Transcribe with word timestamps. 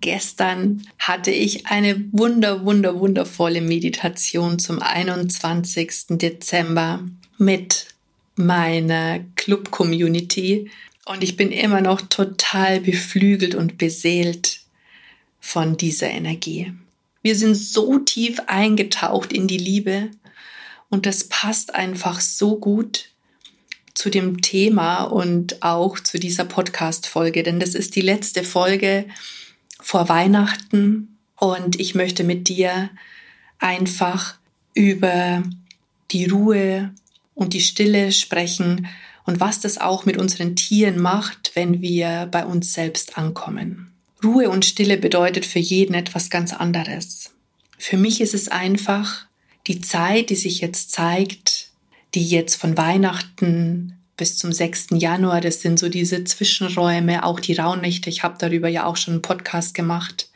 Gestern 0.00 0.86
hatte 0.98 1.30
ich 1.30 1.66
eine 1.66 2.04
wunder, 2.12 2.64
wunder, 2.64 2.98
wundervolle 2.98 3.60
Meditation 3.60 4.58
zum 4.58 4.80
21. 4.80 6.18
Dezember 6.18 7.04
mit 7.38 7.86
meiner 8.36 9.20
Club-Community 9.36 10.70
und 11.04 11.24
ich 11.24 11.36
bin 11.36 11.50
immer 11.50 11.80
noch 11.80 12.00
total 12.00 12.80
beflügelt 12.80 13.54
und 13.54 13.76
beseelt 13.76 14.60
von 15.40 15.76
dieser 15.76 16.10
Energie. 16.10 16.72
Wir 17.22 17.36
sind 17.36 17.56
so 17.56 17.98
tief 17.98 18.40
eingetaucht 18.46 19.32
in 19.32 19.48
die 19.48 19.58
Liebe 19.58 20.10
und 20.88 21.06
das 21.06 21.24
passt 21.24 21.74
einfach 21.74 22.20
so 22.20 22.56
gut 22.56 23.10
zu 23.94 24.10
dem 24.10 24.40
Thema 24.40 25.04
und 25.04 25.62
auch 25.62 26.00
zu 26.00 26.18
dieser 26.18 26.44
Podcast-Folge, 26.44 27.42
denn 27.42 27.60
das 27.60 27.74
ist 27.74 27.94
die 27.96 28.00
letzte 28.00 28.42
Folge 28.42 29.06
vor 29.82 30.08
Weihnachten 30.08 31.18
und 31.36 31.78
ich 31.78 31.94
möchte 31.94 32.24
mit 32.24 32.48
dir 32.48 32.90
einfach 33.58 34.36
über 34.74 35.42
die 36.10 36.26
Ruhe 36.26 36.94
und 37.34 37.52
die 37.52 37.60
Stille 37.60 38.12
sprechen 38.12 38.86
und 39.24 39.40
was 39.40 39.60
das 39.60 39.78
auch 39.78 40.04
mit 40.04 40.16
unseren 40.16 40.56
Tieren 40.56 41.00
macht, 41.00 41.52
wenn 41.54 41.80
wir 41.80 42.28
bei 42.30 42.44
uns 42.44 42.72
selbst 42.72 43.18
ankommen. 43.18 43.92
Ruhe 44.24 44.50
und 44.50 44.64
Stille 44.64 44.96
bedeutet 44.96 45.44
für 45.44 45.58
jeden 45.58 45.94
etwas 45.94 46.30
ganz 46.30 46.52
anderes. 46.52 47.32
Für 47.78 47.96
mich 47.96 48.20
ist 48.20 48.34
es 48.34 48.48
einfach 48.48 49.26
die 49.66 49.80
Zeit, 49.80 50.30
die 50.30 50.36
sich 50.36 50.60
jetzt 50.60 50.92
zeigt, 50.92 51.70
die 52.14 52.26
jetzt 52.26 52.56
von 52.56 52.76
Weihnachten 52.76 53.98
bis 54.22 54.38
zum 54.38 54.52
6. 54.52 54.90
Januar. 54.92 55.40
Das 55.40 55.62
sind 55.62 55.80
so 55.80 55.88
diese 55.88 56.22
Zwischenräume, 56.22 57.24
auch 57.24 57.40
die 57.40 57.54
Rauhnächte. 57.54 58.08
Ich 58.08 58.22
habe 58.22 58.36
darüber 58.38 58.68
ja 58.68 58.86
auch 58.86 58.96
schon 58.96 59.14
einen 59.14 59.22
Podcast 59.22 59.74
gemacht. 59.74 60.30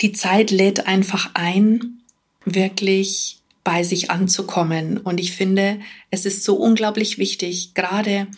Die 0.00 0.12
Zeit 0.12 0.50
lädt 0.50 0.86
einfach 0.86 1.32
ein, 1.34 2.00
wirklich 2.46 3.40
bei 3.64 3.82
sich 3.82 4.10
anzukommen. 4.10 4.96
Und 4.96 5.20
ich 5.20 5.32
finde, 5.32 5.78
es 6.10 6.24
ist 6.24 6.42
so 6.42 6.56
unglaublich 6.56 7.18
wichtig, 7.18 7.74
gerade 7.74 8.28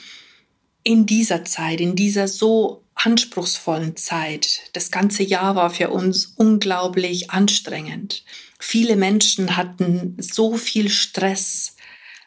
in 0.82 1.06
dieser 1.06 1.44
Zeit, 1.44 1.80
in 1.80 1.94
dieser 1.94 2.26
so 2.26 2.82
anspruchsvollen 2.96 3.94
Zeit. 3.94 4.62
Das 4.72 4.90
ganze 4.90 5.22
Jahr 5.22 5.54
war 5.54 5.70
für 5.70 5.90
uns 5.90 6.32
unglaublich 6.34 7.30
anstrengend. 7.30 8.24
Viele 8.58 8.96
Menschen 8.96 9.56
hatten 9.56 10.16
so 10.18 10.56
viel 10.56 10.88
Stress, 10.88 11.76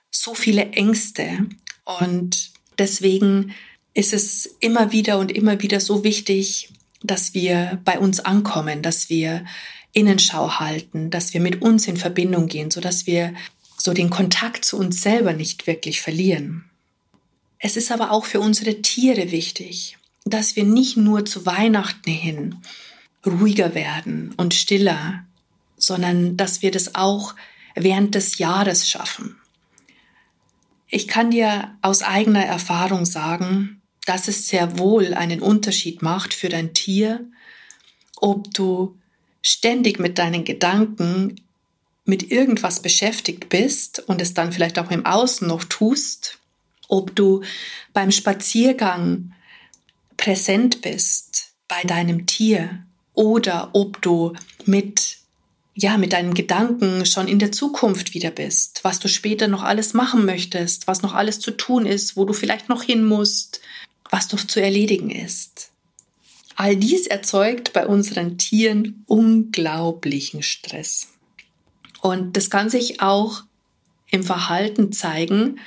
so 0.09 0.33
viele 0.33 0.69
Ängste. 0.69 1.49
Und 1.83 2.52
deswegen 2.77 3.53
ist 3.93 4.13
es 4.13 4.45
immer 4.59 4.91
wieder 4.91 5.19
und 5.19 5.31
immer 5.31 5.61
wieder 5.61 5.79
so 5.79 6.03
wichtig, 6.03 6.69
dass 7.01 7.33
wir 7.33 7.81
bei 7.85 7.99
uns 7.99 8.19
ankommen, 8.19 8.81
dass 8.81 9.09
wir 9.09 9.45
Innenschau 9.91 10.59
halten, 10.59 11.11
dass 11.11 11.33
wir 11.33 11.41
mit 11.41 11.61
uns 11.61 11.87
in 11.87 11.97
Verbindung 11.97 12.47
gehen, 12.47 12.71
so 12.71 12.81
dass 12.81 13.05
wir 13.05 13.33
so 13.77 13.93
den 13.93 14.09
Kontakt 14.09 14.65
zu 14.65 14.77
uns 14.77 15.01
selber 15.01 15.33
nicht 15.33 15.67
wirklich 15.67 16.01
verlieren. 16.01 16.65
Es 17.59 17.77
ist 17.77 17.91
aber 17.91 18.11
auch 18.11 18.25
für 18.25 18.39
unsere 18.39 18.81
Tiere 18.81 19.31
wichtig, 19.31 19.97
dass 20.25 20.55
wir 20.55 20.63
nicht 20.63 20.97
nur 20.97 21.25
zu 21.25 21.45
Weihnachten 21.45 22.11
hin 22.11 22.55
ruhiger 23.25 23.75
werden 23.75 24.33
und 24.37 24.53
stiller, 24.53 25.25
sondern 25.77 26.37
dass 26.37 26.61
wir 26.61 26.71
das 26.71 26.95
auch 26.95 27.35
während 27.75 28.15
des 28.15 28.37
Jahres 28.37 28.89
schaffen. 28.89 29.37
Ich 30.95 31.07
kann 31.07 31.31
dir 31.31 31.75
aus 31.81 32.03
eigener 32.03 32.45
Erfahrung 32.45 33.07
sagen, 33.07 33.81
dass 34.05 34.27
es 34.27 34.47
sehr 34.47 34.77
wohl 34.77 35.15
einen 35.15 35.41
Unterschied 35.41 36.03
macht 36.03 36.35
für 36.35 36.49
dein 36.49 36.75
Tier, 36.75 37.25
ob 38.17 38.53
du 38.53 38.95
ständig 39.41 39.97
mit 39.97 40.19
deinen 40.19 40.43
Gedanken 40.43 41.41
mit 42.05 42.29
irgendwas 42.29 42.83
beschäftigt 42.83 43.49
bist 43.49 44.07
und 44.07 44.21
es 44.21 44.35
dann 44.35 44.51
vielleicht 44.51 44.77
auch 44.77 44.91
im 44.91 45.03
Außen 45.03 45.47
noch 45.47 45.63
tust, 45.63 46.37
ob 46.89 47.15
du 47.15 47.41
beim 47.93 48.11
Spaziergang 48.11 49.33
präsent 50.15 50.81
bist 50.81 51.53
bei 51.67 51.81
deinem 51.81 52.27
Tier 52.27 52.85
oder 53.15 53.71
ob 53.73 53.99
du 54.03 54.33
mit 54.65 55.17
ja, 55.75 55.97
mit 55.97 56.13
deinen 56.13 56.33
Gedanken 56.33 57.05
schon 57.05 57.27
in 57.27 57.39
der 57.39 57.51
Zukunft 57.51 58.13
wieder 58.13 58.29
bist, 58.29 58.81
was 58.83 58.99
du 58.99 59.07
später 59.07 59.47
noch 59.47 59.63
alles 59.63 59.93
machen 59.93 60.25
möchtest, 60.25 60.87
was 60.87 61.01
noch 61.01 61.13
alles 61.13 61.39
zu 61.39 61.51
tun 61.51 61.85
ist, 61.85 62.15
wo 62.15 62.25
du 62.25 62.33
vielleicht 62.33 62.69
noch 62.69 62.83
hin 62.83 63.03
musst, 63.03 63.59
was 64.11 64.31
noch 64.31 64.45
zu 64.45 64.61
erledigen 64.61 65.09
ist. 65.09 65.71
All 66.55 66.75
dies 66.75 67.07
erzeugt 67.07 67.73
bei 67.73 67.87
unseren 67.87 68.37
Tieren 68.37 69.03
unglaublichen 69.07 70.43
Stress. 70.43 71.07
Und 72.01 72.37
das 72.37 72.51
kann 72.51 72.69
sich 72.69 73.01
auch 73.01 73.43
im 74.11 74.23
Verhalten 74.23 74.91
zeigen, 74.91 75.59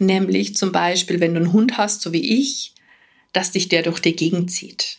nämlich 0.00 0.56
zum 0.56 0.72
Beispiel, 0.72 1.20
wenn 1.20 1.34
du 1.34 1.40
einen 1.40 1.52
Hund 1.52 1.78
hast, 1.78 2.02
so 2.02 2.12
wie 2.12 2.40
ich, 2.40 2.74
dass 3.32 3.52
dich 3.52 3.68
der 3.68 3.82
durch 3.82 4.00
die 4.00 4.16
Gegend 4.16 4.50
zieht. 4.50 4.98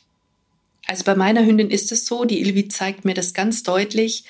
Also 0.85 1.03
bei 1.03 1.15
meiner 1.15 1.45
Hündin 1.45 1.69
ist 1.69 1.91
es 1.91 2.05
so, 2.05 2.25
die 2.25 2.41
Ilvi 2.41 2.67
zeigt 2.67 3.05
mir 3.05 3.13
das 3.13 3.33
ganz 3.33 3.63
deutlich, 3.63 4.25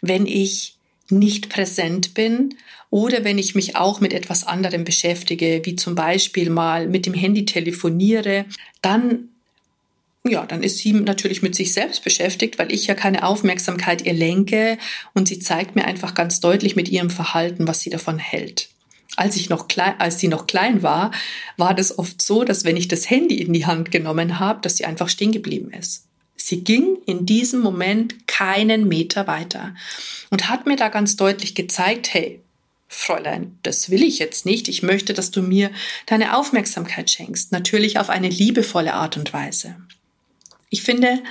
wenn 0.00 0.26
ich 0.26 0.76
nicht 1.10 1.48
präsent 1.48 2.14
bin 2.14 2.54
oder 2.90 3.24
wenn 3.24 3.38
ich 3.38 3.54
mich 3.54 3.76
auch 3.76 4.00
mit 4.00 4.12
etwas 4.12 4.46
anderem 4.46 4.84
beschäftige, 4.84 5.62
wie 5.64 5.76
zum 5.76 5.94
Beispiel 5.94 6.50
mal 6.50 6.88
mit 6.88 7.06
dem 7.06 7.14
Handy 7.14 7.44
telefoniere, 7.44 8.46
dann 8.80 9.28
ja, 10.24 10.46
dann 10.46 10.62
ist 10.62 10.78
sie 10.78 10.92
natürlich 10.92 11.42
mit 11.42 11.56
sich 11.56 11.72
selbst 11.72 12.04
beschäftigt, 12.04 12.56
weil 12.56 12.72
ich 12.72 12.86
ja 12.86 12.94
keine 12.94 13.26
Aufmerksamkeit 13.26 14.06
ihr 14.06 14.12
lenke 14.12 14.78
und 15.14 15.26
sie 15.26 15.40
zeigt 15.40 15.74
mir 15.74 15.84
einfach 15.84 16.14
ganz 16.14 16.38
deutlich 16.38 16.76
mit 16.76 16.88
ihrem 16.88 17.10
Verhalten, 17.10 17.66
was 17.66 17.80
sie 17.80 17.90
davon 17.90 18.18
hält 18.20 18.68
als 19.16 19.36
ich 19.36 19.48
noch 19.50 19.68
klein, 19.68 19.94
als 19.98 20.18
sie 20.18 20.28
noch 20.28 20.46
klein 20.46 20.82
war, 20.82 21.10
war 21.56 21.74
das 21.74 21.98
oft 21.98 22.22
so, 22.22 22.44
dass 22.44 22.64
wenn 22.64 22.76
ich 22.76 22.88
das 22.88 23.10
Handy 23.10 23.40
in 23.40 23.52
die 23.52 23.66
Hand 23.66 23.90
genommen 23.90 24.38
habe, 24.38 24.60
dass 24.62 24.76
sie 24.76 24.84
einfach 24.84 25.08
stehen 25.08 25.32
geblieben 25.32 25.70
ist. 25.70 26.06
Sie 26.36 26.64
ging 26.64 26.96
in 27.06 27.26
diesem 27.26 27.60
Moment 27.60 28.26
keinen 28.26 28.88
Meter 28.88 29.26
weiter 29.26 29.74
und 30.30 30.48
hat 30.48 30.66
mir 30.66 30.76
da 30.76 30.88
ganz 30.88 31.16
deutlich 31.16 31.54
gezeigt, 31.54 32.12
hey, 32.12 32.40
Fräulein, 32.88 33.58
das 33.62 33.90
will 33.90 34.02
ich 34.02 34.18
jetzt 34.18 34.44
nicht. 34.44 34.68
Ich 34.68 34.82
möchte, 34.82 35.14
dass 35.14 35.30
du 35.30 35.40
mir 35.40 35.70
deine 36.06 36.36
Aufmerksamkeit 36.36 37.10
schenkst. 37.10 37.52
Natürlich 37.52 37.98
auf 37.98 38.10
eine 38.10 38.28
liebevolle 38.28 38.94
Art 38.94 39.16
und 39.16 39.32
Weise. 39.32 39.76
Ich 40.68 40.82
finde, 40.82 41.22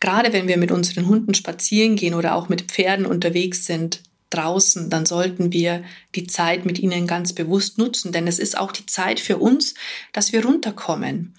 gerade 0.00 0.32
wenn 0.32 0.48
wir 0.48 0.58
mit 0.58 0.70
unseren 0.70 1.06
Hunden 1.06 1.34
spazieren 1.34 1.96
gehen 1.96 2.14
oder 2.14 2.34
auch 2.34 2.48
mit 2.48 2.62
Pferden 2.62 3.06
unterwegs 3.06 3.64
sind, 3.64 4.02
draußen, 4.30 4.88
dann 4.90 5.04
sollten 5.06 5.52
wir 5.52 5.84
die 6.14 6.26
Zeit 6.26 6.64
mit 6.64 6.78
ihnen 6.78 7.06
ganz 7.06 7.32
bewusst 7.32 7.78
nutzen, 7.78 8.12
denn 8.12 8.26
es 8.26 8.38
ist 8.38 8.56
auch 8.56 8.72
die 8.72 8.86
Zeit 8.86 9.20
für 9.20 9.38
uns, 9.38 9.74
dass 10.12 10.32
wir 10.32 10.44
runterkommen, 10.44 11.34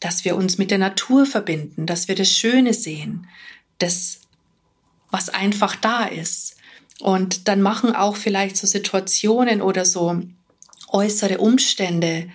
dass 0.00 0.24
wir 0.24 0.36
uns 0.36 0.58
mit 0.58 0.70
der 0.70 0.78
Natur 0.78 1.26
verbinden, 1.26 1.86
dass 1.86 2.08
wir 2.08 2.14
das 2.14 2.30
Schöne 2.30 2.74
sehen, 2.74 3.26
das, 3.78 4.20
was 5.10 5.30
einfach 5.30 5.74
da 5.74 6.04
ist. 6.04 6.56
Und 7.00 7.48
dann 7.48 7.62
machen 7.62 7.94
auch 7.94 8.16
vielleicht 8.16 8.56
so 8.56 8.66
Situationen 8.66 9.60
oder 9.62 9.84
so 9.84 10.20
äußere 10.88 11.38
Umstände, 11.38 12.28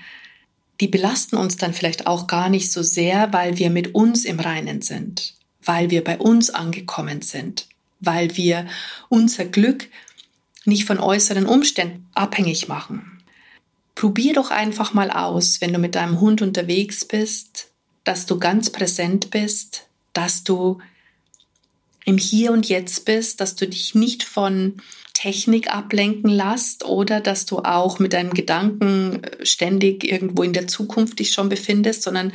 die 0.81 0.87
belasten 0.87 1.37
uns 1.37 1.57
dann 1.57 1.73
vielleicht 1.73 2.07
auch 2.07 2.27
gar 2.27 2.49
nicht 2.49 2.71
so 2.71 2.81
sehr, 2.81 3.31
weil 3.31 3.57
wir 3.57 3.69
mit 3.69 3.95
uns 3.95 4.25
im 4.25 4.39
Reinen 4.39 4.81
sind, 4.81 5.35
weil 5.63 5.89
wir 5.89 6.03
bei 6.03 6.17
uns 6.17 6.49
angekommen 6.49 7.21
sind 7.21 7.68
weil 7.99 8.35
wir 8.37 8.67
unser 9.09 9.45
Glück 9.45 9.87
nicht 10.65 10.85
von 10.85 10.99
äußeren 10.99 11.45
Umständen 11.45 12.07
abhängig 12.13 12.67
machen. 12.67 13.21
Probier 13.95 14.33
doch 14.33 14.51
einfach 14.51 14.93
mal 14.93 15.11
aus, 15.11 15.61
wenn 15.61 15.73
du 15.73 15.79
mit 15.79 15.95
deinem 15.95 16.21
Hund 16.21 16.41
unterwegs 16.41 17.05
bist, 17.05 17.69
dass 18.03 18.25
du 18.25 18.39
ganz 18.39 18.69
präsent 18.69 19.29
bist, 19.31 19.87
dass 20.13 20.43
du 20.43 20.79
im 22.05 22.17
Hier 22.17 22.51
und 22.51 22.67
Jetzt 22.69 23.05
bist, 23.05 23.41
dass 23.41 23.55
du 23.55 23.67
dich 23.67 23.95
nicht 23.95 24.23
von 24.23 24.81
Technik 25.13 25.73
ablenken 25.73 26.29
lässt 26.29 26.85
oder 26.85 27.19
dass 27.19 27.45
du 27.45 27.59
auch 27.59 27.99
mit 27.99 28.13
deinen 28.13 28.33
Gedanken 28.33 29.21
ständig 29.43 30.09
irgendwo 30.09 30.43
in 30.43 30.53
der 30.53 30.67
Zukunft 30.67 31.19
dich 31.19 31.33
schon 31.33 31.49
befindest, 31.49 32.03
sondern 32.03 32.31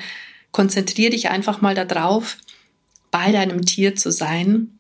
konzentriere 0.53 1.11
dich 1.11 1.31
einfach 1.31 1.63
mal 1.63 1.75
darauf, 1.75 2.37
bei 3.11 3.33
deinem 3.33 3.65
Tier 3.65 3.97
zu 3.97 4.13
sein 4.13 4.79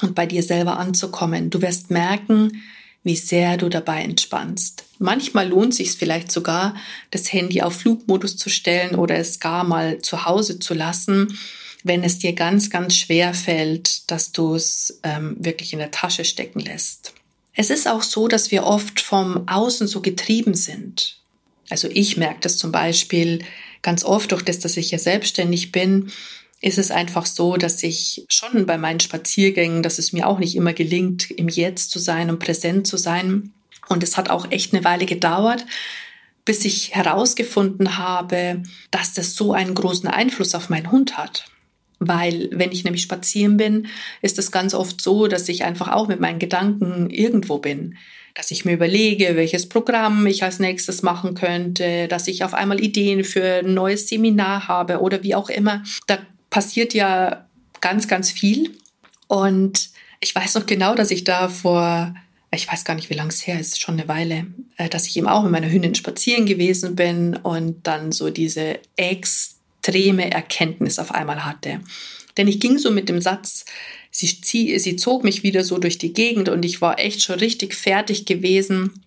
und 0.00 0.14
bei 0.14 0.26
dir 0.26 0.42
selber 0.42 0.78
anzukommen. 0.78 1.50
Du 1.50 1.60
wirst 1.62 1.90
merken, 1.90 2.62
wie 3.04 3.16
sehr 3.16 3.56
du 3.56 3.68
dabei 3.68 4.02
entspannst. 4.02 4.84
Manchmal 4.98 5.48
lohnt 5.48 5.74
sich 5.74 5.92
vielleicht 5.92 6.30
sogar, 6.30 6.76
das 7.10 7.32
Handy 7.32 7.62
auf 7.62 7.74
Flugmodus 7.74 8.36
zu 8.36 8.48
stellen 8.48 8.94
oder 8.94 9.16
es 9.16 9.40
gar 9.40 9.64
mal 9.64 9.98
zu 9.98 10.24
Hause 10.24 10.58
zu 10.58 10.74
lassen, 10.74 11.36
wenn 11.84 12.04
es 12.04 12.18
dir 12.20 12.32
ganz, 12.32 12.70
ganz 12.70 12.96
schwer 12.96 13.34
fällt, 13.34 14.10
dass 14.10 14.30
du 14.30 14.54
es 14.54 15.00
ähm, 15.02 15.36
wirklich 15.40 15.72
in 15.72 15.80
der 15.80 15.90
Tasche 15.90 16.24
stecken 16.24 16.60
lässt. 16.60 17.12
Es 17.54 17.70
ist 17.70 17.88
auch 17.88 18.02
so, 18.02 18.28
dass 18.28 18.50
wir 18.50 18.64
oft 18.64 19.00
vom 19.00 19.48
Außen 19.48 19.88
so 19.88 20.00
getrieben 20.00 20.54
sind. 20.54 21.18
Also 21.68 21.88
ich 21.92 22.16
merke 22.16 22.40
das 22.42 22.56
zum 22.56 22.70
Beispiel 22.70 23.40
ganz 23.82 24.04
oft 24.04 24.30
durch 24.30 24.42
das, 24.42 24.60
dass 24.60 24.76
ich 24.76 24.90
ja 24.92 24.98
selbstständig 24.98 25.72
bin, 25.72 26.12
ist 26.62 26.78
es 26.78 26.92
einfach 26.92 27.26
so, 27.26 27.56
dass 27.56 27.82
ich 27.82 28.24
schon 28.28 28.66
bei 28.66 28.78
meinen 28.78 29.00
Spaziergängen, 29.00 29.82
dass 29.82 29.98
es 29.98 30.12
mir 30.12 30.28
auch 30.28 30.38
nicht 30.38 30.54
immer 30.54 30.72
gelingt, 30.72 31.30
im 31.32 31.48
Jetzt 31.48 31.90
zu 31.90 31.98
sein 31.98 32.30
und 32.30 32.38
präsent 32.38 32.86
zu 32.86 32.96
sein. 32.96 33.52
Und 33.88 34.04
es 34.04 34.16
hat 34.16 34.30
auch 34.30 34.50
echt 34.50 34.72
eine 34.72 34.84
Weile 34.84 35.04
gedauert, 35.04 35.66
bis 36.44 36.64
ich 36.64 36.94
herausgefunden 36.94 37.98
habe, 37.98 38.62
dass 38.92 39.12
das 39.12 39.34
so 39.34 39.52
einen 39.52 39.74
großen 39.74 40.08
Einfluss 40.08 40.54
auf 40.54 40.70
meinen 40.70 40.92
Hund 40.92 41.18
hat. 41.18 41.46
Weil 41.98 42.48
wenn 42.52 42.70
ich 42.70 42.84
nämlich 42.84 43.02
spazieren 43.02 43.56
bin, 43.56 43.88
ist 44.22 44.38
es 44.38 44.52
ganz 44.52 44.72
oft 44.72 45.00
so, 45.00 45.26
dass 45.26 45.48
ich 45.48 45.64
einfach 45.64 45.88
auch 45.88 46.06
mit 46.06 46.20
meinen 46.20 46.38
Gedanken 46.38 47.10
irgendwo 47.10 47.58
bin. 47.58 47.96
Dass 48.34 48.52
ich 48.52 48.64
mir 48.64 48.72
überlege, 48.72 49.34
welches 49.34 49.68
Programm 49.68 50.26
ich 50.26 50.42
als 50.44 50.58
nächstes 50.60 51.02
machen 51.02 51.34
könnte, 51.34 52.06
dass 52.08 52.28
ich 52.28 52.44
auf 52.44 52.54
einmal 52.54 52.80
Ideen 52.80 53.24
für 53.24 53.60
ein 53.64 53.74
neues 53.74 54.08
Seminar 54.08 54.68
habe 54.68 55.00
oder 55.00 55.22
wie 55.22 55.34
auch 55.34 55.50
immer. 55.50 55.82
Da 56.06 56.18
passiert 56.52 56.92
ja 56.94 57.48
ganz, 57.80 58.06
ganz 58.06 58.30
viel. 58.30 58.70
Und 59.26 59.88
ich 60.20 60.32
weiß 60.32 60.54
noch 60.54 60.66
genau, 60.66 60.94
dass 60.94 61.10
ich 61.10 61.24
da 61.24 61.48
vor, 61.48 62.14
ich 62.52 62.70
weiß 62.70 62.84
gar 62.84 62.94
nicht, 62.94 63.10
wie 63.10 63.14
lange 63.14 63.30
es 63.30 63.44
her 63.44 63.58
ist, 63.58 63.80
schon 63.80 63.98
eine 63.98 64.06
Weile, 64.06 64.46
äh, 64.76 64.88
dass 64.88 65.08
ich 65.08 65.16
eben 65.16 65.26
auch 65.26 65.42
mit 65.42 65.50
meiner 65.50 65.70
Hündin 65.70 65.96
spazieren 65.96 66.46
gewesen 66.46 66.94
bin 66.94 67.34
und 67.34 67.86
dann 67.86 68.12
so 68.12 68.30
diese 68.30 68.78
extreme 68.96 70.30
Erkenntnis 70.30 71.00
auf 71.00 71.10
einmal 71.12 71.44
hatte. 71.44 71.80
Denn 72.36 72.46
ich 72.46 72.60
ging 72.60 72.78
so 72.78 72.90
mit 72.90 73.08
dem 73.08 73.20
Satz, 73.20 73.64
sie, 74.10 74.40
zieh, 74.40 74.78
sie 74.78 74.96
zog 74.96 75.24
mich 75.24 75.42
wieder 75.42 75.64
so 75.64 75.78
durch 75.78 75.98
die 75.98 76.12
Gegend 76.12 76.50
und 76.50 76.64
ich 76.64 76.82
war 76.82 76.98
echt 76.98 77.22
schon 77.22 77.38
richtig 77.38 77.74
fertig 77.74 78.26
gewesen. 78.26 79.02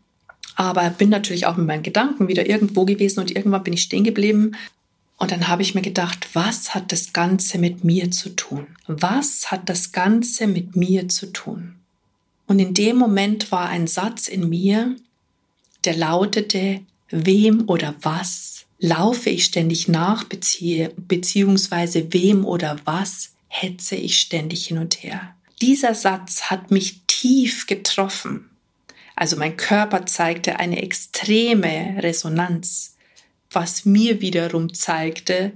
Aber 0.56 0.90
bin 0.90 1.10
natürlich 1.10 1.46
auch 1.46 1.58
mit 1.58 1.68
meinen 1.68 1.84
Gedanken 1.84 2.28
wieder 2.28 2.48
irgendwo 2.48 2.86
gewesen 2.86 3.20
und 3.20 3.36
irgendwann 3.36 3.64
bin 3.64 3.74
ich 3.74 3.84
stehen 3.84 4.04
geblieben 4.04 4.56
und 5.18 5.32
dann 5.32 5.48
habe 5.48 5.62
ich 5.62 5.76
mir 5.76 5.82
gedacht, 5.82 6.30
was 6.34 6.76
hat 6.76 6.92
das 6.92 7.14
Ganze 7.14 7.58
mit 7.58 7.84
mir 7.84 8.12
zu 8.12 8.36
tun? 8.36 8.68
Was 8.88 9.50
hat 9.52 9.70
das 9.70 9.92
Ganze 9.92 10.48
mit 10.48 10.76
mir 10.76 11.08
zu 11.08 11.32
tun? 11.32 11.76
Und 12.48 12.60
in 12.60 12.74
dem 12.74 12.98
Moment 12.98 13.52
war 13.52 13.70
ein 13.70 13.88
Satz 13.88 14.28
in 14.28 14.50
mir, 14.50 14.96
der 15.86 15.96
lautete, 15.96 16.82
wem 17.10 17.64
oder 17.68 17.96
was 18.02 18.66
laufe 18.80 19.30
ich 19.30 19.46
ständig 19.46 19.88
nach, 19.88 20.26
bezieh 20.26 20.90
beziehungsweise 20.98 22.12
wem 22.14 22.46
oder 22.46 22.78
was 22.84 23.32
hetze 23.48 23.96
ich 23.96 24.20
ständig 24.20 24.68
hin 24.68 24.78
und 24.78 25.02
her. 25.02 25.34
Dieser 25.62 25.96
Satz 25.96 26.44
hat 26.44 26.72
mich 26.72 27.02
tief 27.08 27.68
getroffen. 27.68 28.50
Also 29.16 29.38
mein 29.38 29.56
Körper 29.56 30.06
zeigte 30.06 30.60
eine 30.60 30.82
extreme 30.82 32.04
Resonanz 32.04 32.95
was 33.52 33.86
mir 33.86 34.22
wiederum 34.22 34.74
zeigte, 34.74 35.54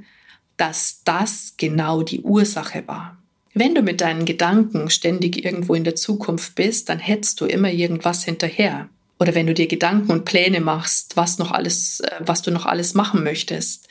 dass 0.57 1.01
das 1.05 1.53
genau 1.57 2.03
die 2.03 2.21
Ursache 2.21 2.83
war. 2.87 3.17
Wenn 3.53 3.75
du 3.75 3.81
mit 3.81 4.01
deinen 4.01 4.25
Gedanken 4.25 4.89
ständig 4.89 5.43
irgendwo 5.43 5.73
in 5.73 5.83
der 5.83 5.95
Zukunft 5.95 6.55
bist, 6.55 6.89
dann 6.89 6.99
hetzt 6.99 7.41
du 7.41 7.45
immer 7.45 7.71
irgendwas 7.71 8.23
hinterher. 8.23 8.89
Oder 9.19 9.35
wenn 9.35 9.47
du 9.47 9.53
dir 9.53 9.67
Gedanken 9.67 10.11
und 10.11 10.25
Pläne 10.25 10.61
machst, 10.61 11.17
was 11.17 11.39
noch 11.39 11.51
alles, 11.51 11.99
äh, 11.99 12.11
was 12.19 12.41
du 12.41 12.51
noch 12.51 12.65
alles 12.65 12.93
machen 12.93 13.23
möchtest, 13.23 13.87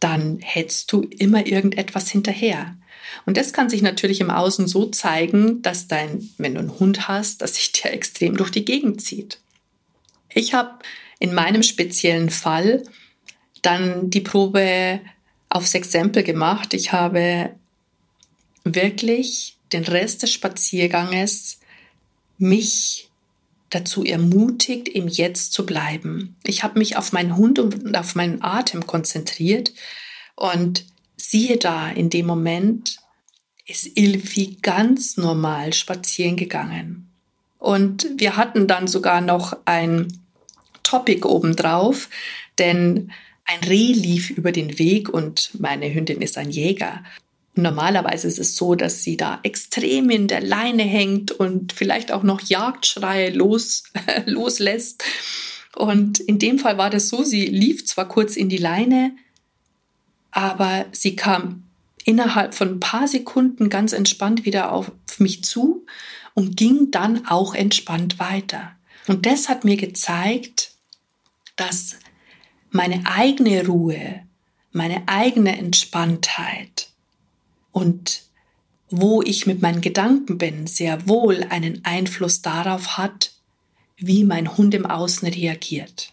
dann 0.00 0.38
hetzt 0.40 0.90
du 0.92 1.02
immer 1.02 1.46
irgendetwas 1.46 2.10
hinterher. 2.10 2.76
Und 3.26 3.36
das 3.36 3.52
kann 3.52 3.68
sich 3.68 3.82
natürlich 3.82 4.20
im 4.20 4.30
Außen 4.30 4.66
so 4.66 4.86
zeigen, 4.86 5.62
dass 5.62 5.88
dein, 5.88 6.30
wenn 6.38 6.54
du 6.54 6.60
einen 6.60 6.78
Hund 6.78 7.08
hast, 7.08 7.42
dass 7.42 7.56
sich 7.56 7.72
der 7.72 7.92
extrem 7.94 8.36
durch 8.36 8.50
die 8.50 8.64
Gegend 8.64 9.02
zieht. 9.02 9.38
Ich 10.34 10.54
habe 10.54 10.78
in 11.18 11.34
meinem 11.34 11.62
speziellen 11.62 12.30
Fall 12.30 12.82
dann 13.62 14.10
die 14.10 14.20
Probe 14.20 15.00
aufs 15.48 15.74
Exempel 15.74 16.22
gemacht. 16.22 16.74
Ich 16.74 16.92
habe 16.92 17.54
wirklich 18.64 19.56
den 19.72 19.84
Rest 19.84 20.22
des 20.22 20.32
Spazierganges 20.32 21.60
mich 22.38 23.08
dazu 23.70 24.04
ermutigt, 24.04 24.88
im 24.88 25.08
Jetzt 25.08 25.52
zu 25.52 25.64
bleiben. 25.64 26.36
Ich 26.44 26.62
habe 26.62 26.78
mich 26.78 26.96
auf 26.96 27.12
meinen 27.12 27.36
Hund 27.36 27.58
und 27.58 27.96
auf 27.96 28.14
meinen 28.14 28.42
Atem 28.42 28.86
konzentriert 28.86 29.72
und 30.34 30.84
siehe 31.16 31.56
da, 31.56 31.88
in 31.88 32.10
dem 32.10 32.26
Moment 32.26 32.98
ist 33.66 33.96
Ilfi 33.96 34.58
ganz 34.60 35.16
normal 35.16 35.72
spazieren 35.72 36.36
gegangen. 36.36 37.08
Und 37.58 38.08
wir 38.16 38.36
hatten 38.36 38.66
dann 38.66 38.88
sogar 38.88 39.20
noch 39.20 39.56
ein 39.64 40.20
Topic 40.82 41.26
obendrauf, 41.26 42.10
denn 42.58 43.12
ein 43.44 43.60
Reh 43.60 43.92
lief 43.92 44.30
über 44.30 44.52
den 44.52 44.78
Weg 44.78 45.08
und 45.08 45.50
meine 45.58 45.92
Hündin 45.92 46.22
ist 46.22 46.38
ein 46.38 46.50
Jäger. 46.50 47.02
Normalerweise 47.54 48.28
ist 48.28 48.38
es 48.38 48.56
so, 48.56 48.74
dass 48.74 49.02
sie 49.02 49.16
da 49.16 49.40
extrem 49.42 50.08
in 50.10 50.26
der 50.26 50.40
Leine 50.40 50.84
hängt 50.84 51.32
und 51.32 51.72
vielleicht 51.72 52.10
auch 52.10 52.22
noch 52.22 52.40
Jagdschreie 52.40 53.30
los, 53.30 53.84
loslässt. 54.26 55.04
Und 55.76 56.18
in 56.20 56.38
dem 56.38 56.58
Fall 56.58 56.78
war 56.78 56.88
das 56.88 57.08
so, 57.08 57.24
sie 57.24 57.46
lief 57.46 57.84
zwar 57.84 58.08
kurz 58.08 58.36
in 58.36 58.48
die 58.48 58.58
Leine, 58.58 59.14
aber 60.30 60.86
sie 60.92 61.14
kam 61.16 61.64
innerhalb 62.04 62.54
von 62.54 62.68
ein 62.68 62.80
paar 62.80 63.06
Sekunden 63.06 63.68
ganz 63.68 63.92
entspannt 63.92 64.44
wieder 64.44 64.72
auf 64.72 64.90
mich 65.18 65.44
zu 65.44 65.86
und 66.34 66.56
ging 66.56 66.90
dann 66.90 67.26
auch 67.26 67.54
entspannt 67.54 68.18
weiter. 68.18 68.72
Und 69.08 69.26
das 69.26 69.48
hat 69.48 69.64
mir 69.64 69.76
gezeigt, 69.76 70.72
dass 71.56 71.96
meine 72.72 73.02
eigene 73.04 73.66
Ruhe, 73.66 74.22
meine 74.72 75.02
eigene 75.06 75.56
Entspanntheit. 75.56 76.88
Und 77.70 78.22
wo 78.90 79.22
ich 79.22 79.46
mit 79.46 79.62
meinen 79.62 79.80
Gedanken 79.80 80.38
bin, 80.38 80.66
sehr 80.66 81.06
wohl 81.06 81.44
einen 81.48 81.84
Einfluss 81.84 82.42
darauf 82.42 82.98
hat, 82.98 83.32
wie 83.96 84.24
mein 84.24 84.56
Hund 84.56 84.74
im 84.74 84.86
Außen 84.86 85.28
reagiert. 85.28 86.12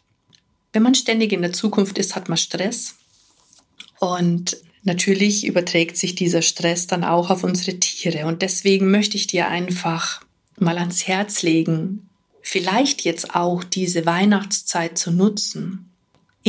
Wenn 0.72 0.84
man 0.84 0.96
ständig 0.96 1.32
in 1.32 1.42
der 1.42 1.54
Zukunft 1.54 1.98
ist, 1.98 2.16
hat 2.16 2.30
man 2.30 2.38
Stress. 2.38 2.96
Und 4.00 4.58
natürlich 4.84 5.46
überträgt 5.46 5.98
sich 5.98 6.16
dieser 6.16 6.42
Stress 6.42 6.88
dann 6.88 7.04
auch 7.04 7.30
auf 7.30 7.44
unsere 7.44 7.80
Tiere. 7.80 8.28
Und 8.28 8.42
deswegen 8.42 8.92
möchte 8.92 9.18
ich 9.18 9.28
dir 9.28 9.48
einfach 9.48 10.22
mal 10.58 10.78
ans 10.78 11.08
Herz 11.08 11.42
legen, 11.42 12.10
vielleicht 12.42 13.02
jetzt 13.02 13.34
auch 13.36 13.64
diese 13.64 14.06
Weihnachtszeit 14.06 14.98
zu 14.98 15.12
nutzen, 15.12 15.89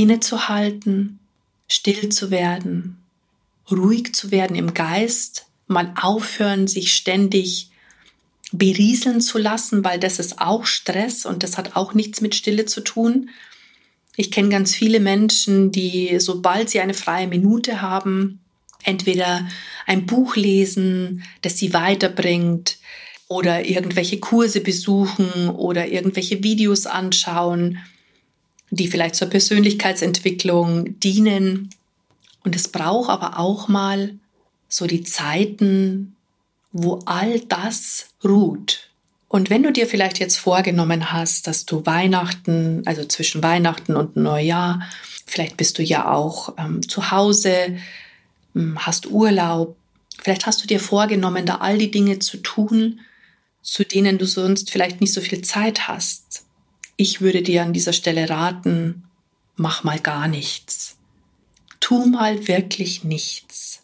innezuhalten, 0.00 1.18
still 1.68 2.08
zu 2.08 2.30
werden, 2.30 2.96
ruhig 3.70 4.14
zu 4.14 4.30
werden 4.30 4.56
im 4.56 4.72
Geist, 4.72 5.46
mal 5.66 5.92
aufhören, 6.00 6.66
sich 6.66 6.94
ständig 6.94 7.68
berieseln 8.50 9.20
zu 9.20 9.36
lassen, 9.36 9.84
weil 9.84 10.00
das 10.00 10.18
ist 10.18 10.40
auch 10.40 10.64
Stress 10.64 11.26
und 11.26 11.42
das 11.42 11.58
hat 11.58 11.76
auch 11.76 11.92
nichts 11.92 12.22
mit 12.22 12.34
Stille 12.34 12.64
zu 12.64 12.80
tun. 12.80 13.28
Ich 14.16 14.30
kenne 14.30 14.48
ganz 14.48 14.74
viele 14.74 15.00
Menschen, 15.00 15.70
die 15.70 16.18
sobald 16.18 16.70
sie 16.70 16.80
eine 16.80 16.94
freie 16.94 17.28
Minute 17.28 17.82
haben, 17.82 18.40
entweder 18.82 19.46
ein 19.86 20.06
Buch 20.06 20.34
lesen, 20.34 21.24
das 21.42 21.58
sie 21.58 21.74
weiterbringt, 21.74 22.78
oder 23.28 23.64
irgendwelche 23.64 24.18
Kurse 24.18 24.60
besuchen 24.60 25.50
oder 25.50 25.86
irgendwelche 25.86 26.42
Videos 26.42 26.86
anschauen 26.86 27.78
die 28.70 28.88
vielleicht 28.88 29.16
zur 29.16 29.28
Persönlichkeitsentwicklung 29.28 30.98
dienen. 31.00 31.70
Und 32.44 32.56
es 32.56 32.68
braucht 32.68 33.10
aber 33.10 33.38
auch 33.38 33.68
mal 33.68 34.14
so 34.68 34.86
die 34.86 35.02
Zeiten, 35.02 36.16
wo 36.72 37.02
all 37.04 37.40
das 37.40 38.10
ruht. 38.24 38.90
Und 39.28 39.50
wenn 39.50 39.62
du 39.62 39.72
dir 39.72 39.86
vielleicht 39.86 40.18
jetzt 40.18 40.38
vorgenommen 40.38 41.12
hast, 41.12 41.46
dass 41.46 41.64
du 41.66 41.86
Weihnachten, 41.86 42.82
also 42.86 43.04
zwischen 43.04 43.42
Weihnachten 43.42 43.94
und 43.94 44.16
Neujahr, 44.16 44.82
vielleicht 45.26 45.56
bist 45.56 45.78
du 45.78 45.82
ja 45.82 46.10
auch 46.10 46.54
ähm, 46.58 46.88
zu 46.88 47.10
Hause, 47.10 47.76
ähm, 48.56 48.78
hast 48.78 49.06
Urlaub, 49.06 49.76
vielleicht 50.20 50.46
hast 50.46 50.62
du 50.62 50.66
dir 50.66 50.80
vorgenommen, 50.80 51.46
da 51.46 51.56
all 51.56 51.78
die 51.78 51.90
Dinge 51.90 52.18
zu 52.18 52.38
tun, 52.38 53.00
zu 53.62 53.84
denen 53.84 54.18
du 54.18 54.26
sonst 54.26 54.70
vielleicht 54.70 55.00
nicht 55.00 55.12
so 55.12 55.20
viel 55.20 55.42
Zeit 55.42 55.86
hast. 55.86 56.44
Ich 57.02 57.22
würde 57.22 57.40
dir 57.40 57.62
an 57.62 57.72
dieser 57.72 57.94
Stelle 57.94 58.28
raten, 58.28 59.04
mach 59.56 59.84
mal 59.84 59.98
gar 59.98 60.28
nichts. 60.28 60.98
Tu 61.80 62.04
mal 62.04 62.46
wirklich 62.46 63.04
nichts. 63.04 63.80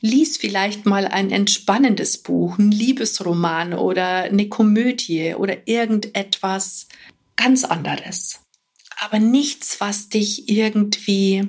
lies 0.00 0.36
vielleicht 0.36 0.86
mal 0.86 1.08
ein 1.08 1.32
entspannendes 1.32 2.18
Buch, 2.18 2.58
ein 2.58 2.70
Liebesroman 2.70 3.74
oder 3.74 4.22
eine 4.22 4.48
Komödie 4.48 5.34
oder 5.34 5.66
irgendetwas 5.66 6.86
ganz 7.34 7.64
anderes. 7.64 8.42
Aber 9.00 9.18
nichts, 9.18 9.80
was 9.80 10.08
dich 10.08 10.48
irgendwie 10.48 11.48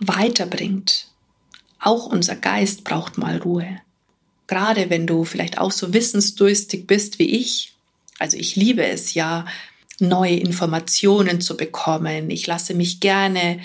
weiterbringt. 0.00 1.08
Auch 1.78 2.06
unser 2.06 2.36
Geist 2.36 2.84
braucht 2.84 3.18
mal 3.18 3.36
Ruhe. 3.36 3.82
Gerade 4.46 4.88
wenn 4.88 5.06
du 5.06 5.24
vielleicht 5.24 5.58
auch 5.58 5.72
so 5.72 5.92
wissensdurstig 5.92 6.86
bist 6.86 7.18
wie 7.18 7.36
ich. 7.36 7.74
Also 8.18 8.38
ich 8.38 8.56
liebe 8.56 8.86
es 8.86 9.12
ja, 9.12 9.44
neue 10.00 10.36
Informationen 10.36 11.40
zu 11.40 11.56
bekommen. 11.56 12.30
Ich 12.30 12.46
lasse 12.46 12.74
mich 12.74 13.00
gerne 13.00 13.60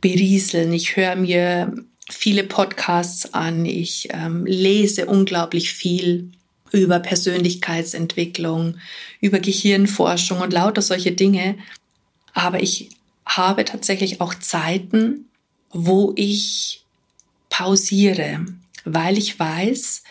berieseln. 0.00 0.72
Ich 0.72 0.96
höre 0.96 1.16
mir 1.16 1.74
viele 2.10 2.44
Podcasts 2.44 3.34
an. 3.34 3.64
Ich 3.64 4.08
ähm, 4.12 4.44
lese 4.46 5.06
unglaublich 5.06 5.72
viel 5.72 6.30
über 6.70 6.98
Persönlichkeitsentwicklung, 6.98 8.76
über 9.20 9.38
Gehirnforschung 9.38 10.40
und 10.40 10.52
lauter 10.52 10.82
solche 10.82 11.12
Dinge. 11.12 11.56
Aber 12.34 12.62
ich 12.62 12.90
habe 13.24 13.64
tatsächlich 13.64 14.20
auch 14.20 14.34
Zeiten, 14.34 15.26
wo 15.70 16.12
ich 16.16 16.84
pausiere, 17.48 18.44
weil 18.84 19.16
ich 19.16 19.38
weiß, 19.38 20.02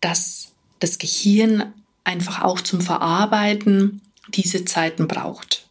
dass 0.00 0.52
das 0.80 0.98
Gehirn 0.98 1.72
einfach 2.02 2.42
auch 2.42 2.60
zum 2.60 2.80
Verarbeiten 2.80 4.00
diese 4.28 4.64
Zeiten 4.64 5.08
braucht. 5.08 5.66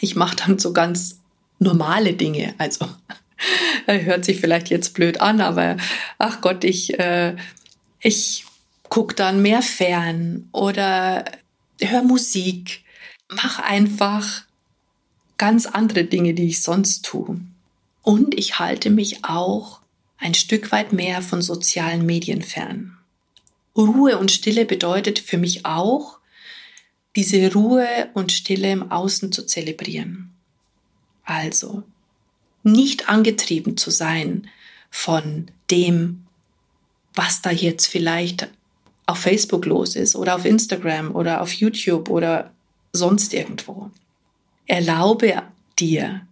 Ich 0.00 0.16
mache 0.16 0.36
dann 0.36 0.58
so 0.58 0.72
ganz 0.72 1.20
normale 1.58 2.14
Dinge, 2.14 2.54
also 2.58 2.88
hört 3.86 4.24
sich 4.24 4.40
vielleicht 4.40 4.70
jetzt 4.70 4.94
blöd 4.94 5.20
an, 5.20 5.40
aber 5.40 5.76
ach 6.18 6.40
Gott, 6.40 6.64
ich, 6.64 6.98
äh, 6.98 7.36
ich 8.00 8.44
gucke 8.88 9.14
dann 9.14 9.42
mehr 9.42 9.62
fern 9.62 10.48
oder 10.52 11.24
höre 11.80 12.02
Musik, 12.02 12.84
mach 13.28 13.58
einfach 13.58 14.44
ganz 15.38 15.66
andere 15.66 16.04
Dinge, 16.04 16.34
die 16.34 16.48
ich 16.48 16.62
sonst 16.62 17.04
tue. 17.04 17.40
Und 18.02 18.36
ich 18.36 18.58
halte 18.58 18.90
mich 18.90 19.24
auch 19.24 19.80
ein 20.18 20.34
Stück 20.34 20.72
weit 20.72 20.92
mehr 20.92 21.22
von 21.22 21.42
sozialen 21.42 22.04
Medien 22.06 22.42
fern. 22.42 22.98
Ruhe 23.76 24.18
und 24.18 24.30
Stille 24.30 24.64
bedeutet 24.66 25.18
für 25.18 25.38
mich 25.38 25.64
auch, 25.64 26.18
diese 27.16 27.52
Ruhe 27.52 28.08
und 28.14 28.32
Stille 28.32 28.72
im 28.72 28.90
Außen 28.90 29.32
zu 29.32 29.46
zelebrieren. 29.46 30.30
Also, 31.24 31.82
nicht 32.62 33.08
angetrieben 33.08 33.76
zu 33.76 33.90
sein 33.90 34.48
von 34.90 35.50
dem, 35.70 36.26
was 37.14 37.42
da 37.42 37.50
jetzt 37.50 37.86
vielleicht 37.86 38.48
auf 39.06 39.18
Facebook 39.18 39.66
los 39.66 39.96
ist 39.96 40.16
oder 40.16 40.36
auf 40.36 40.44
Instagram 40.44 41.14
oder 41.14 41.42
auf 41.42 41.52
YouTube 41.52 42.08
oder 42.08 42.52
sonst 42.92 43.34
irgendwo. 43.34 43.90
Erlaube 44.66 45.42
dir 45.78 46.26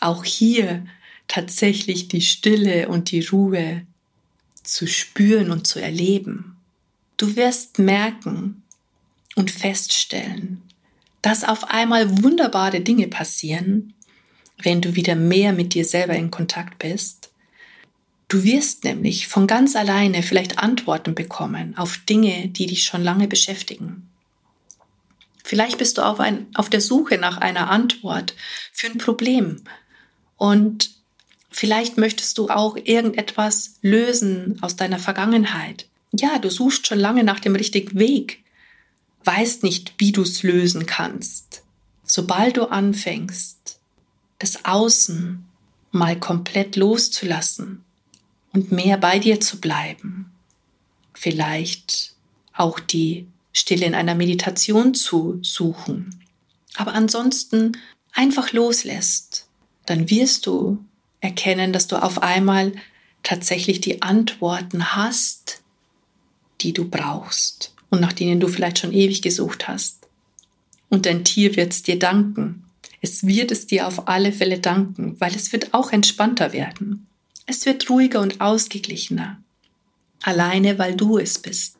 auch 0.00 0.24
hier 0.24 0.86
tatsächlich 1.28 2.08
die 2.08 2.20
Stille 2.20 2.88
und 2.88 3.10
die 3.10 3.24
Ruhe 3.24 3.86
zu 4.62 4.86
spüren 4.86 5.50
und 5.50 5.66
zu 5.66 5.80
erleben. 5.80 6.56
Du 7.16 7.36
wirst 7.36 7.78
merken 7.78 8.63
und 9.34 9.50
feststellen, 9.50 10.62
dass 11.22 11.44
auf 11.44 11.70
einmal 11.70 12.22
wunderbare 12.22 12.80
Dinge 12.80 13.08
passieren, 13.08 13.94
wenn 14.62 14.80
du 14.80 14.94
wieder 14.94 15.16
mehr 15.16 15.52
mit 15.52 15.74
dir 15.74 15.84
selber 15.84 16.14
in 16.14 16.30
Kontakt 16.30 16.78
bist. 16.78 17.30
Du 18.28 18.44
wirst 18.44 18.84
nämlich 18.84 19.28
von 19.28 19.46
ganz 19.46 19.76
alleine 19.76 20.22
vielleicht 20.22 20.58
Antworten 20.58 21.14
bekommen 21.14 21.76
auf 21.76 21.98
Dinge, 21.98 22.48
die 22.48 22.66
dich 22.66 22.84
schon 22.84 23.02
lange 23.02 23.28
beschäftigen. 23.28 24.08
Vielleicht 25.42 25.78
bist 25.78 25.98
du 25.98 26.02
auf, 26.02 26.20
ein, 26.20 26.46
auf 26.54 26.70
der 26.70 26.80
Suche 26.80 27.18
nach 27.18 27.36
einer 27.36 27.70
Antwort 27.70 28.34
für 28.72 28.86
ein 28.86 28.98
Problem 28.98 29.62
und 30.36 30.90
vielleicht 31.50 31.98
möchtest 31.98 32.38
du 32.38 32.48
auch 32.48 32.76
irgendetwas 32.76 33.74
lösen 33.82 34.58
aus 34.62 34.76
deiner 34.76 34.98
Vergangenheit. 34.98 35.86
Ja, 36.12 36.38
du 36.38 36.50
suchst 36.50 36.86
schon 36.86 36.98
lange 36.98 37.24
nach 37.24 37.40
dem 37.40 37.56
richtigen 37.56 37.98
Weg, 37.98 38.43
weißt 39.24 39.62
nicht, 39.62 39.94
wie 39.98 40.12
du 40.12 40.22
es 40.22 40.42
lösen 40.42 40.86
kannst. 40.86 41.62
Sobald 42.04 42.56
du 42.56 42.64
anfängst, 42.64 43.78
das 44.38 44.64
Außen 44.64 45.44
mal 45.90 46.18
komplett 46.18 46.76
loszulassen 46.76 47.84
und 48.52 48.72
mehr 48.72 48.98
bei 48.98 49.18
dir 49.18 49.40
zu 49.40 49.60
bleiben, 49.60 50.30
vielleicht 51.14 52.14
auch 52.52 52.78
die 52.78 53.26
Stille 53.52 53.86
in 53.86 53.94
einer 53.94 54.14
Meditation 54.14 54.94
zu 54.94 55.38
suchen, 55.42 56.20
aber 56.76 56.92
ansonsten 56.92 57.78
einfach 58.12 58.52
loslässt, 58.52 59.48
dann 59.86 60.10
wirst 60.10 60.46
du 60.46 60.84
erkennen, 61.20 61.72
dass 61.72 61.86
du 61.86 61.96
auf 61.96 62.22
einmal 62.22 62.72
tatsächlich 63.22 63.80
die 63.80 64.02
Antworten 64.02 64.94
hast, 64.94 65.62
die 66.60 66.72
du 66.72 66.88
brauchst 66.88 67.73
und 67.94 68.00
nach 68.00 68.12
denen 68.12 68.40
du 68.40 68.48
vielleicht 68.48 68.80
schon 68.80 68.92
ewig 68.92 69.22
gesucht 69.22 69.68
hast. 69.68 70.08
Und 70.90 71.06
dein 71.06 71.24
Tier 71.24 71.56
wird 71.56 71.72
es 71.72 71.82
dir 71.82 71.98
danken. 71.98 72.64
Es 73.00 73.24
wird 73.26 73.52
es 73.52 73.66
dir 73.66 73.86
auf 73.86 74.08
alle 74.08 74.32
Fälle 74.32 74.58
danken, 74.58 75.16
weil 75.20 75.34
es 75.34 75.52
wird 75.52 75.72
auch 75.74 75.92
entspannter 75.92 76.52
werden. 76.52 77.06
Es 77.46 77.66
wird 77.66 77.88
ruhiger 77.88 78.20
und 78.20 78.40
ausgeglichener. 78.40 79.40
Alleine, 80.22 80.78
weil 80.78 80.96
du 80.96 81.18
es 81.18 81.38
bist. 81.38 81.76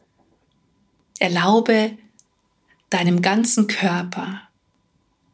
Erlaube 1.19 1.97
deinem 2.91 3.21
ganzen 3.21 3.67
Körper, 3.67 4.43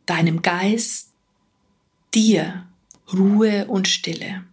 deinem 0.07 0.41
Geist, 0.41 1.11
dir 2.15 2.67
Ruhe 3.13 3.67
und 3.67 3.87
Stille. 3.87 4.45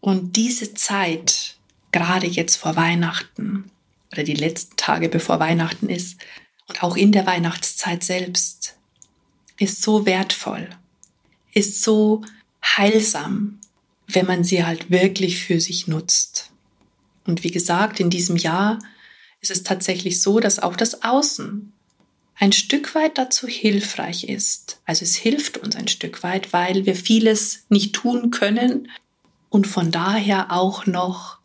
Und 0.00 0.36
diese 0.36 0.74
Zeit, 0.74 1.56
gerade 1.90 2.26
jetzt 2.26 2.56
vor 2.56 2.76
Weihnachten 2.76 3.70
oder 4.12 4.22
die 4.22 4.34
letzten 4.34 4.76
Tage 4.76 5.08
bevor 5.08 5.40
Weihnachten 5.40 5.88
ist 5.88 6.18
und 6.66 6.82
auch 6.82 6.96
in 6.96 7.12
der 7.12 7.26
Weihnachtszeit 7.26 8.02
selbst, 8.04 8.76
ist 9.58 9.82
so 9.82 10.06
wertvoll, 10.06 10.68
ist 11.52 11.82
so 11.82 12.22
heilsam, 12.64 13.60
wenn 14.06 14.26
man 14.26 14.44
sie 14.44 14.64
halt 14.64 14.90
wirklich 14.90 15.42
für 15.42 15.60
sich 15.60 15.86
nutzt. 15.88 16.50
Und 17.26 17.44
wie 17.44 17.50
gesagt, 17.50 18.00
in 18.00 18.10
diesem 18.10 18.36
Jahr 18.36 18.78
ist 19.40 19.50
es 19.50 19.62
tatsächlich 19.62 20.20
so, 20.22 20.40
dass 20.40 20.58
auch 20.58 20.76
das 20.76 21.02
Außen 21.02 21.72
ein 22.36 22.52
Stück 22.52 22.94
weit 22.94 23.18
dazu 23.18 23.48
hilfreich 23.48 24.24
ist. 24.24 24.80
Also 24.84 25.04
es 25.04 25.16
hilft 25.16 25.58
uns 25.58 25.76
ein 25.76 25.88
Stück 25.88 26.22
weit, 26.22 26.52
weil 26.52 26.86
wir 26.86 26.94
vieles 26.94 27.64
nicht 27.68 27.94
tun 27.94 28.30
können 28.30 28.88
und 29.50 29.66
von 29.66 29.90
daher 29.90 30.52
auch 30.52 30.86
noch, 30.86 31.37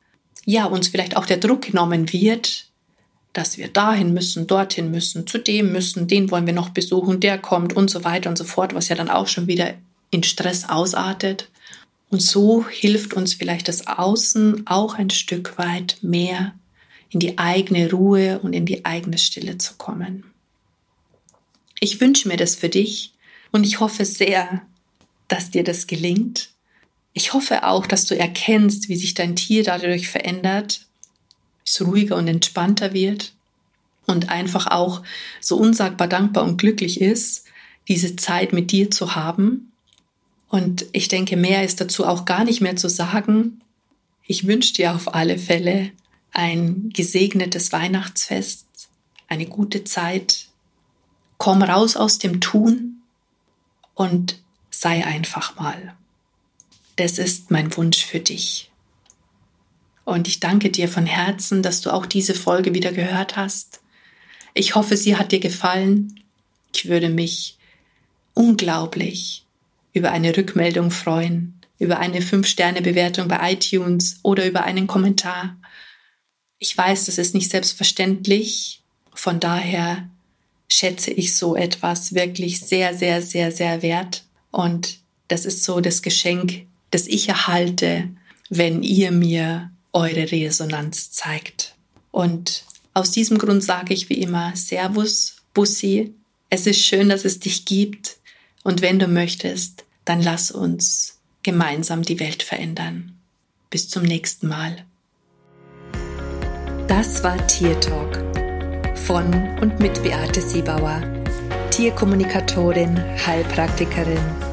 ja, 0.45 0.65
uns 0.65 0.87
vielleicht 0.89 1.15
auch 1.15 1.25
der 1.25 1.37
Druck 1.37 1.63
genommen 1.63 2.11
wird, 2.11 2.67
dass 3.33 3.57
wir 3.57 3.67
dahin 3.67 4.13
müssen, 4.13 4.45
dorthin 4.45 4.91
müssen, 4.91 5.25
zu 5.25 5.39
dem 5.39 5.71
müssen, 5.71 6.07
den 6.07 6.29
wollen 6.29 6.45
wir 6.45 6.53
noch 6.53 6.69
besuchen, 6.69 7.19
der 7.19 7.37
kommt 7.39 7.73
und 7.73 7.89
so 7.89 8.03
weiter 8.03 8.29
und 8.29 8.37
so 8.37 8.43
fort, 8.43 8.75
was 8.75 8.89
ja 8.89 8.95
dann 8.95 9.09
auch 9.09 9.27
schon 9.27 9.47
wieder 9.47 9.73
in 10.11 10.23
Stress 10.23 10.69
ausartet. 10.69 11.49
Und 12.11 12.21
so 12.21 12.67
hilft 12.67 13.15
uns 13.15 13.33
vielleicht 13.33 13.67
das 13.67 13.87
Außen 13.87 14.67
auch 14.67 14.93
ein 14.93 15.09
Stück 15.09 15.57
weit 15.57 15.97
mehr 16.01 16.53
in 17.09 17.19
die 17.19 17.39
eigene 17.39 17.89
Ruhe 17.89 18.39
und 18.39 18.53
in 18.53 18.67
die 18.67 18.85
eigene 18.85 19.17
Stille 19.17 19.57
zu 19.57 19.75
kommen. 19.75 20.23
Ich 21.79 21.99
wünsche 21.99 22.27
mir 22.27 22.37
das 22.37 22.55
für 22.55 22.69
dich 22.69 23.13
und 23.51 23.65
ich 23.65 23.79
hoffe 23.79 24.05
sehr, 24.05 24.61
dass 25.27 25.49
dir 25.49 25.63
das 25.63 25.87
gelingt. 25.87 26.52
Ich 27.13 27.33
hoffe 27.33 27.63
auch, 27.63 27.85
dass 27.85 28.05
du 28.05 28.17
erkennst, 28.17 28.89
wie 28.89 28.95
sich 28.95 29.13
dein 29.13 29.35
Tier 29.35 29.63
dadurch 29.63 30.09
verändert, 30.09 30.85
es 31.65 31.81
ruhiger 31.85 32.17
und 32.17 32.27
entspannter 32.27 32.93
wird 32.93 33.33
und 34.05 34.29
einfach 34.29 34.67
auch 34.67 35.03
so 35.39 35.57
unsagbar 35.57 36.07
dankbar 36.07 36.43
und 36.43 36.57
glücklich 36.57 36.99
ist, 36.99 37.45
diese 37.87 38.15
Zeit 38.15 38.51
mit 38.51 38.71
dir 38.71 38.91
zu 38.91 39.15
haben. 39.15 39.71
Und 40.49 40.85
ich 40.91 41.07
denke, 41.07 41.37
mehr 41.37 41.63
ist 41.63 41.79
dazu 41.81 42.05
auch 42.05 42.25
gar 42.25 42.43
nicht 42.43 42.61
mehr 42.61 42.75
zu 42.75 42.89
sagen. 42.89 43.61
Ich 44.25 44.47
wünsche 44.47 44.73
dir 44.73 44.93
auf 44.93 45.13
alle 45.13 45.37
Fälle 45.37 45.91
ein 46.31 46.89
gesegnetes 46.89 47.71
Weihnachtsfest, 47.71 48.65
eine 49.27 49.45
gute 49.45 49.83
Zeit 49.83 50.47
Komm 51.37 51.61
raus 51.61 51.97
aus 51.97 52.19
dem 52.19 52.39
Tun 52.39 53.01
und 53.95 54.41
sei 54.69 55.05
einfach 55.05 55.57
mal. 55.57 55.93
Das 56.95 57.17
ist 57.17 57.49
mein 57.51 57.75
Wunsch 57.75 58.05
für 58.05 58.19
dich. 58.19 58.71
Und 60.05 60.27
ich 60.27 60.39
danke 60.39 60.69
dir 60.69 60.87
von 60.87 61.05
Herzen, 61.05 61.63
dass 61.63 61.81
du 61.81 61.91
auch 61.91 62.05
diese 62.05 62.33
Folge 62.33 62.73
wieder 62.73 62.91
gehört 62.91 63.35
hast. 63.35 63.81
Ich 64.53 64.75
hoffe, 64.75 64.97
sie 64.97 65.15
hat 65.15 65.31
dir 65.31 65.39
gefallen. 65.39 66.19
Ich 66.73 66.87
würde 66.87 67.09
mich 67.09 67.57
unglaublich 68.33 69.45
über 69.93 70.11
eine 70.11 70.35
Rückmeldung 70.35 70.91
freuen, 70.91 71.59
über 71.79 71.99
eine 71.99 72.19
5-Sterne-Bewertung 72.19 73.27
bei 73.27 73.53
iTunes 73.53 74.19
oder 74.23 74.45
über 74.45 74.63
einen 74.63 74.87
Kommentar. 74.87 75.55
Ich 76.59 76.77
weiß, 76.77 77.05
das 77.05 77.17
ist 77.17 77.33
nicht 77.33 77.49
selbstverständlich. 77.49 78.81
Von 79.13 79.39
daher 79.39 80.09
schätze 80.67 81.11
ich 81.11 81.35
so 81.35 81.55
etwas 81.55 82.13
wirklich 82.13 82.59
sehr, 82.59 82.93
sehr, 82.93 83.21
sehr, 83.21 83.51
sehr 83.51 83.81
wert. 83.81 84.23
Und 84.51 84.99
das 85.27 85.45
ist 85.45 85.63
so 85.63 85.79
das 85.79 86.01
Geschenk, 86.01 86.65
das 86.93 87.07
ich 87.07 87.27
erhalte, 87.27 88.09
wenn 88.49 88.83
ihr 88.83 89.11
mir 89.11 89.71
eure 89.93 90.31
Resonanz 90.31 91.11
zeigt. 91.11 91.73
Und 92.11 92.65
aus 92.93 93.09
diesem 93.09 93.39
Grund 93.39 93.63
sage 93.63 93.93
ich 93.93 94.09
wie 94.09 94.21
immer 94.21 94.55
Servus, 94.55 95.37
Bussi. 95.55 96.13
Es 96.51 96.67
ist 96.67 96.79
schön, 96.79 97.09
dass 97.09 97.25
es 97.25 97.39
dich 97.39 97.65
gibt. 97.65 98.17
Und 98.63 98.81
wenn 98.81 98.99
du 98.99 99.07
möchtest, 99.07 99.85
dann 100.05 100.21
lass 100.21 100.51
uns 100.51 101.19
gemeinsam 101.41 102.03
die 102.03 102.19
Welt 102.19 102.43
verändern. 102.43 103.17
Bis 103.71 103.89
zum 103.89 104.03
nächsten 104.03 104.47
Mal. 104.47 104.85
Das 106.87 107.23
war 107.23 107.45
Tier 107.47 107.79
Talk 107.79 108.21
von 108.95 109.33
und 109.59 109.79
mit 109.79 110.03
Beate 110.03 110.41
Siebauer, 110.41 111.01
Tierkommunikatorin, 111.71 112.97
Heilpraktikerin, 113.25 114.52